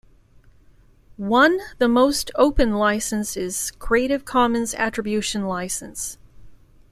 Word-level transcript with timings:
One 1.17 1.59
the 1.77 1.87
most 1.87 2.31
open 2.33 2.73
licence 2.73 3.37
is 3.37 3.69
"Creative 3.77 4.25
Commons 4.25 4.73
Attribution" 4.73 5.45
License. 5.45 6.17